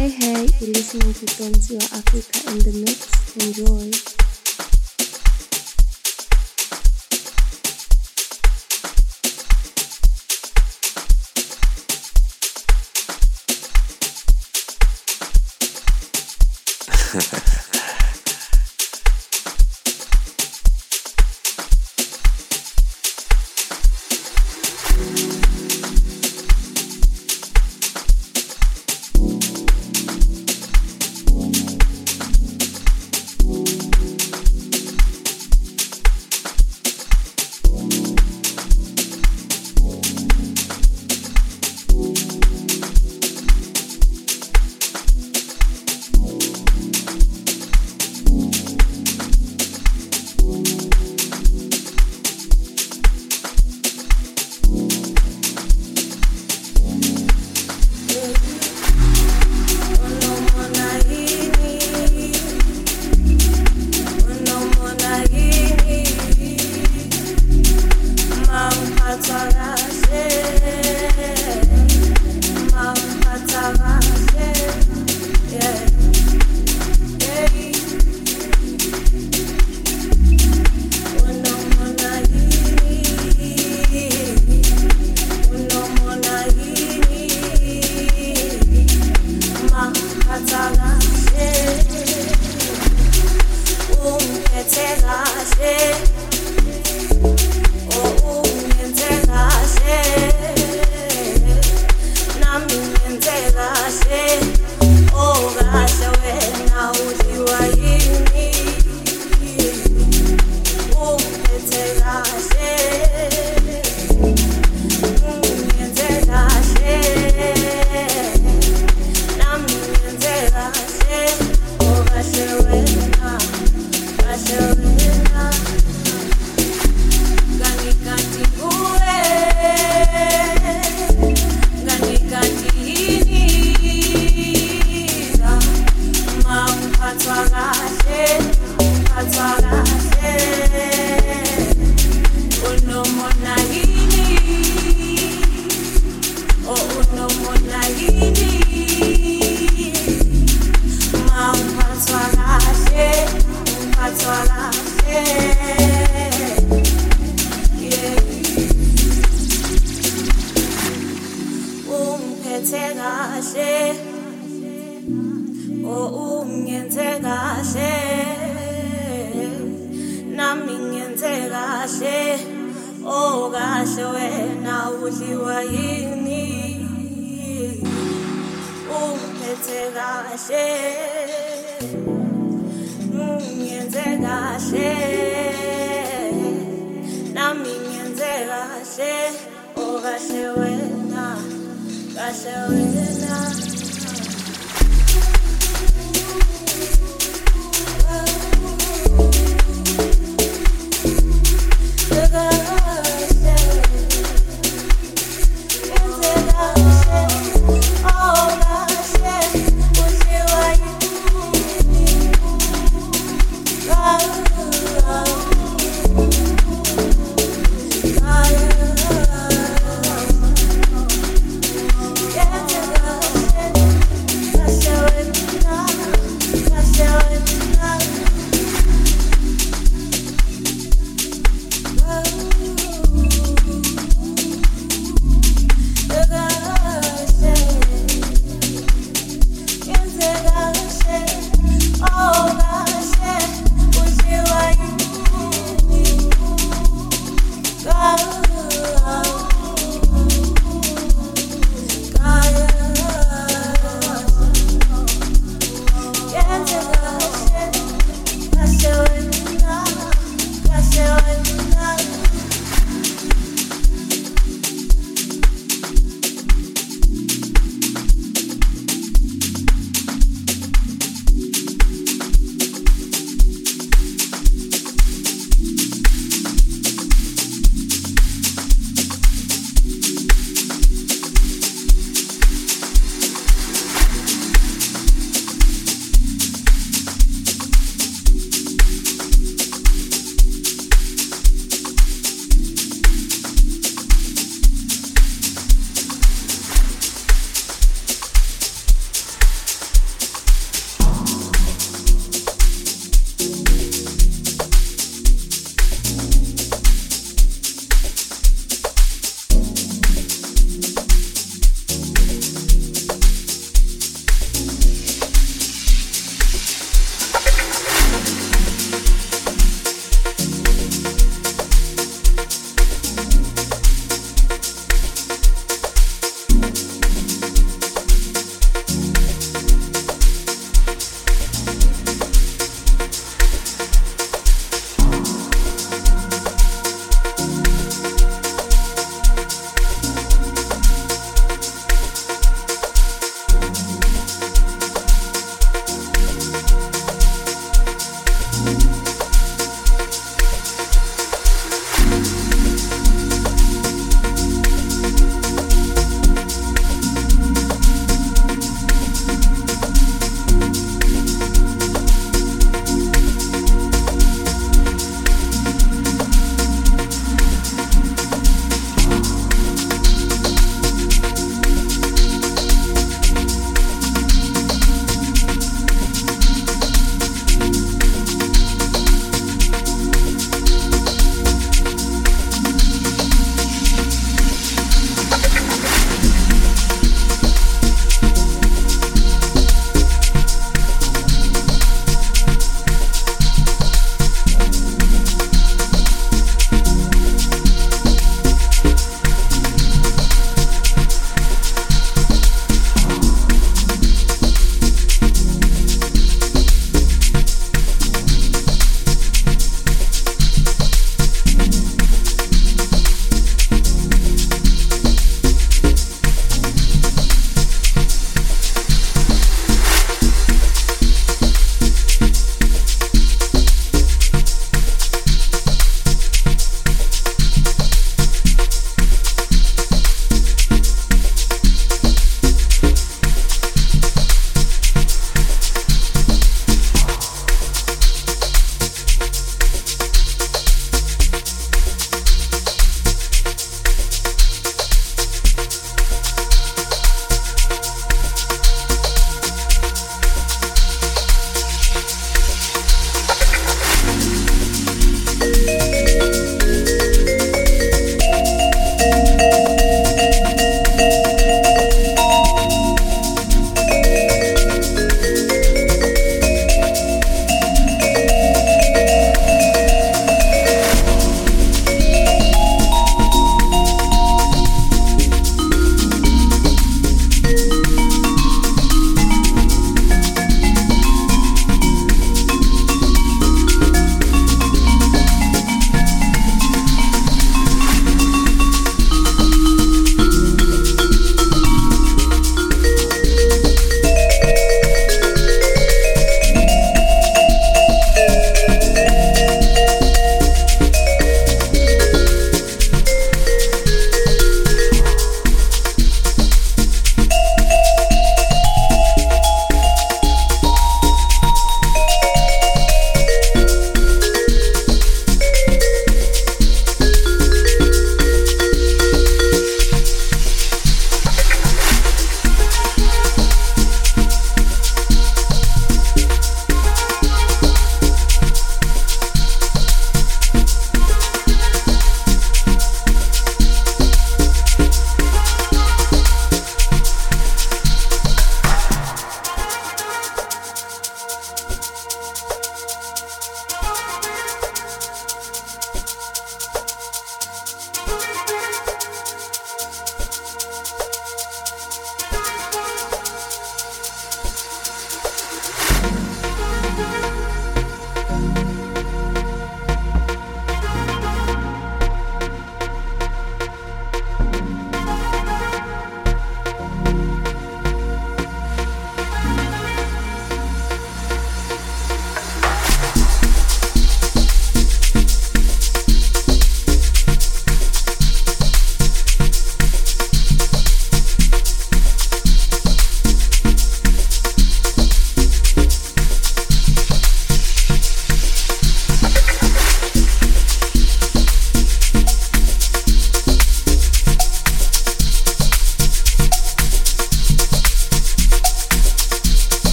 Hey, 0.00 0.08
hey, 0.08 0.48
you're 0.60 0.70
listening 0.70 1.12
to 1.12 1.26
Tonsiwa 1.26 1.82
Africa 1.92 2.50
in 2.50 2.58
the 2.60 2.72
mix. 2.72 3.36
Enjoy. 3.36 3.90
Yeah. 17.12 17.60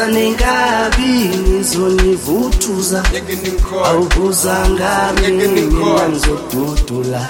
ungeza 0.00 0.06
nenkabi 0.06 1.30
ngizonivuthuza. 1.38 3.02
Awubuzanga 3.84 5.12
mimi 5.20 5.60
nangizodudula 5.60 7.28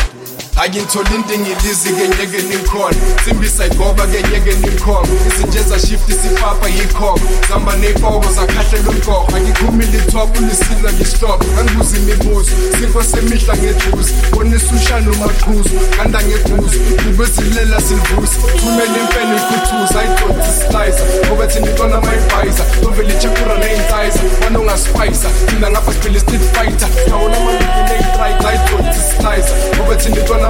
angitholi 0.61 1.15
into 1.15 1.35
engilizi 1.35 1.91
ngenyeke 1.91 2.43
nikhona 2.43 2.97
simbisayigoba 3.25 4.09
ngenyeke 4.09 4.55
nikhona 4.55 5.09
izinje 5.29 5.63
zashifta 5.63 6.13
isipapa 6.13 6.69
yikhoma. 6.69 7.21
Zihamba 7.47 7.77
ney'koko 7.77 8.33
zakhahlela 8.33 8.91
umgogo 8.91 9.37
angikhumile 9.37 9.99
itop 9.99 10.39
ulisina 10.39 10.93
ngistop. 10.93 11.45
Angibuza 11.61 11.97
imibuzo. 11.97 12.51
Sifo 12.79 13.03
semihla 13.03 13.57
ngejuzi 13.57 14.13
bonisa 14.33 14.75
ushani 14.77 15.09
umaqhuzu. 15.09 15.71
Kanda 15.97 16.23
ngeguzu 16.23 16.79
ubezilela 17.11 17.81
silvusa 17.81 18.39
thumela 18.59 18.99
imfene 19.03 19.37
ikhuthuza 19.37 20.01
ayidonsi 20.01 20.53
slicer. 20.61 21.27
Ngoba 21.27 21.47
thina 21.47 21.71
intona 21.71 22.01
mayibhayisa 22.01 22.65
lovele 22.83 23.15
ichakura 23.15 23.59
ney'nsizer 23.59 24.23
wana 24.45 24.59
ungaspayisa 24.61 25.29
thina 25.47 25.71
ngapha 25.71 25.93
siphele 25.93 26.17
i-street 26.17 26.43
fighter. 26.55 26.89
Phawula 27.11 27.37
amalungu 27.37 27.83
ney'trike 27.89 28.47
ayidonsi 28.49 29.01
slicer. 29.11 29.57
Ngoba 29.77 29.97
thina 29.97 30.17
intona 30.21 30.50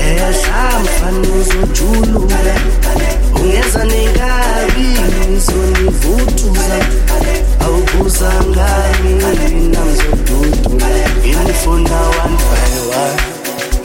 shesha 0.00 0.80
mfana 0.82 1.28
uzojuluka. 1.40 2.38
Ungeza 3.34 3.84
nenkabi 3.84 4.88
ngizonivuthuza 5.30 6.78
awubuzanga 7.60 8.68
mini 9.02 9.68
nangizodudula 9.68 10.86
ngifuna 11.44 12.00
one 12.24 12.36
by 12.36 12.96
one. 12.96 13.20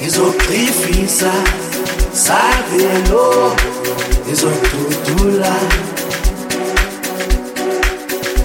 Ngizogqifisa 0.01 1.31
sabelo 2.13 3.55
ngizodudula 4.27 5.53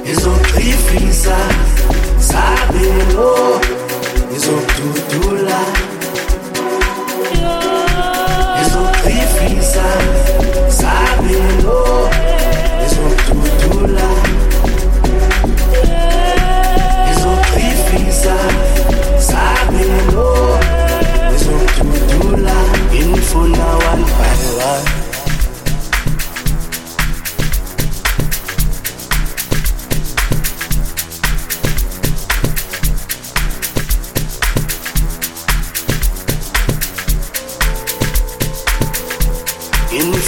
ngizogqifisa 0.05 1.37
sabelo 2.19 3.61
ngizodudula 4.31 5.61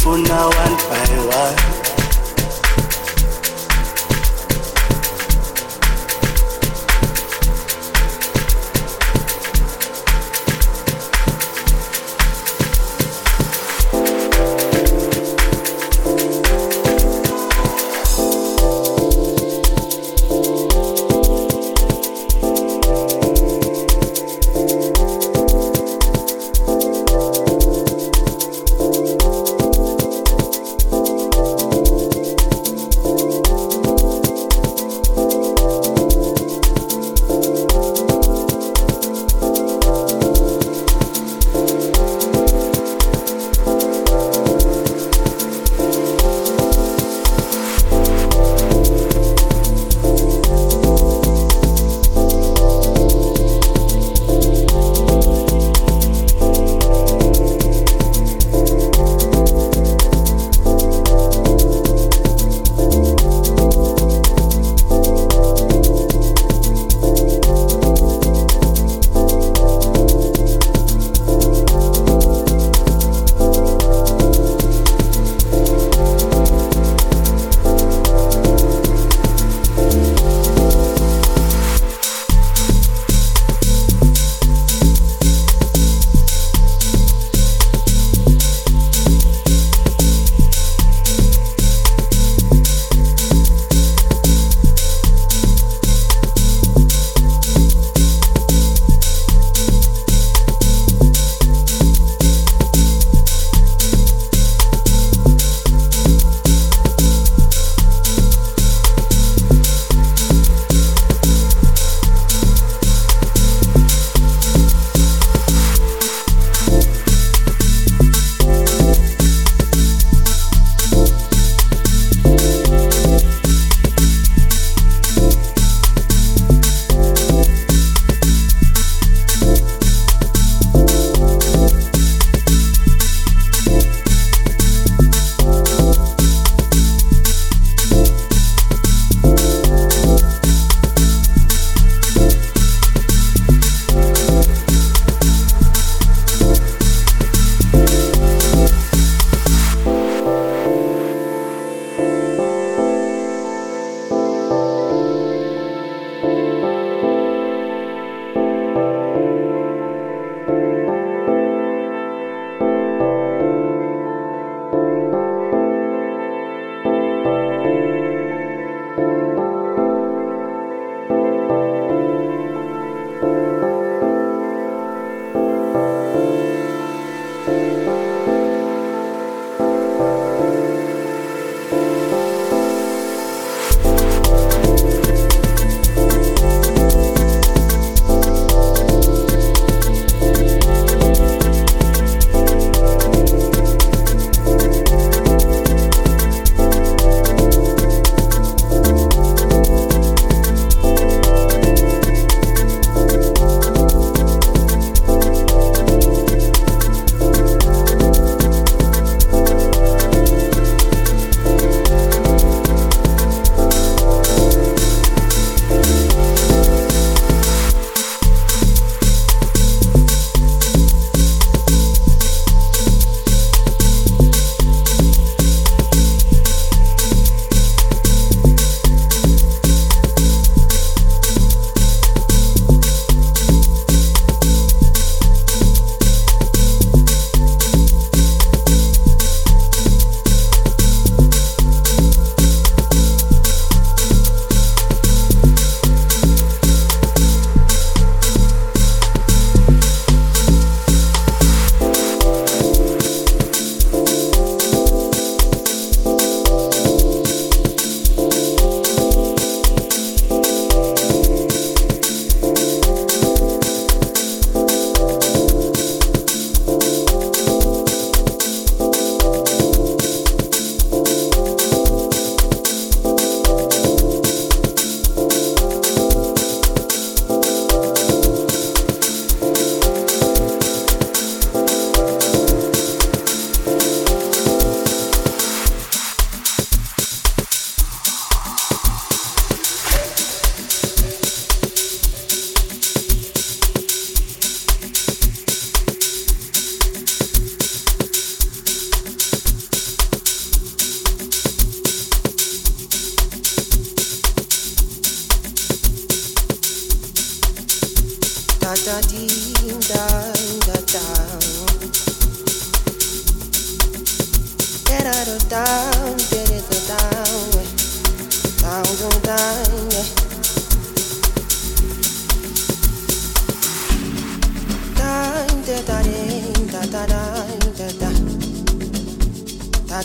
ngifuna 0.03 0.47
one 0.47 0.77
by 0.91 1.37
one 1.37 1.82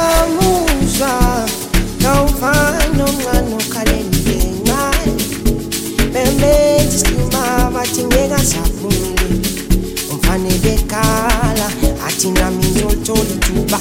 kamuzwa 0.00 1.12
nawuva 2.00 2.52
nomncane 2.96 3.54
okhale 3.54 3.98
ngencane. 4.08 5.12
Bemetisima 6.12 7.70
bathi 7.74 8.02
ngekasaphumile 8.04 9.28
umfane 10.12 10.52
bekhala 10.64 11.66
athi 12.06 12.28
nami 12.30 12.66
ngiyolithola 12.72 13.32
ithuba. 13.36 13.78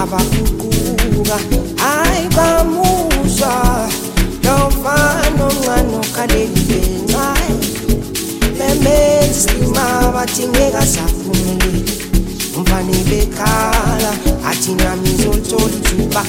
Abaguquka. 0.00 1.38
Hayi 1.82 2.28
bamuzwa 2.36 3.54
nawuva 4.42 4.96
nomncane 5.38 5.94
okhale 6.02 6.48
ngencane. 6.48 7.56
Bemetisima 8.58 9.84
bathi 10.14 10.48
ngekasaphumile 10.48 11.80
umfane 12.56 12.98
bekhala 13.08 14.12
athi 14.54 14.74
nami 14.74 15.08
ngizolithola 15.10 15.74
ithuba 15.76 16.22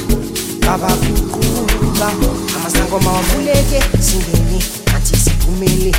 abaguqula 0.73 2.09
amasangoma 2.55 3.11
wavuleke 3.11 3.79
singene 4.01 4.59
athi 4.95 5.15
siphumele 5.17 5.91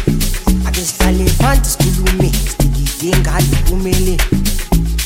ake 0.66 0.80
sihlale 0.80 1.24
phansi 1.38 1.70
sikhulume 1.70 2.32
sidikide 2.58 3.16
ngalo 3.18 3.56
kumele. 3.68 4.16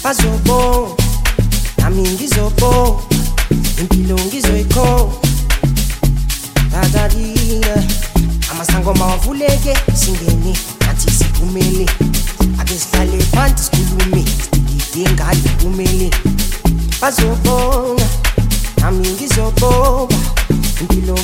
Bazobo 0.04 0.96
nami 1.78 2.02
ngizobo 2.02 3.02
impilo 3.80 4.16
ngizoyikho. 4.26 5.12
Dadadina 6.72 7.84
amasangoma 8.50 9.06
wavuleke 9.06 9.74
singene 9.94 10.56
athi 10.90 11.10
siphumele 11.10 11.86
ake 12.60 12.74
sihlale 12.78 13.18
phansi 13.32 13.64
sikhulume 13.64 14.24
sidikide 14.24 15.10
ngalo 15.10 15.50
kumele. 15.62 16.10
bazobonga 17.00 18.04
na 18.80 18.90
mingi 18.90 19.26
zobonga 19.28 20.16
mpilo 20.82 21.14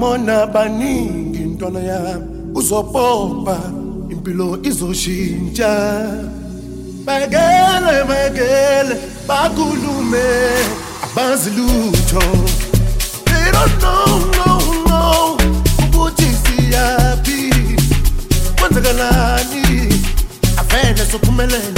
uzobabona 0.00 0.46
baningi 0.46 1.42
intwana 1.42 1.80
yami. 1.80 2.24
Uzopopa 2.54 3.58
impilo 4.10 4.58
izoshintsha. 4.62 5.70
Bakele 7.04 8.04
bakele 8.08 8.96
bakulume 9.28 10.24
abazi 11.04 11.50
lutho. 11.50 12.22
They 13.26 13.50
don't 13.52 13.80
know 13.80 14.16
no 14.36 14.50
no 14.88 15.36
ukuthi 15.84 16.28
siyaphi. 16.42 17.52
Kwenzekalani 18.58 19.64
avele 20.56 21.04
sophumelela 21.10 21.69